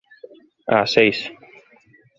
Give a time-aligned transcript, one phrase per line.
[0.77, 1.17] Ás seis.